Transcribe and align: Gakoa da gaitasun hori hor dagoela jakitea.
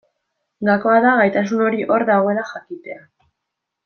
Gakoa 0.69 0.95
da 1.05 1.11
gaitasun 1.19 1.61
hori 1.67 1.85
hor 1.93 2.05
dagoela 2.13 2.47
jakitea. 2.53 2.97